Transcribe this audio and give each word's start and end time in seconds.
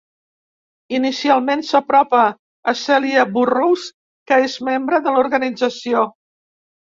Inicialment 0.99 1.59
s'apropa 1.67 2.21
a 2.71 2.75
Celia 2.79 3.27
Burrows, 3.35 3.85
que 4.33 4.41
és 4.47 4.57
membre 4.71 5.03
de 5.05 5.15
l'organització. 5.19 6.03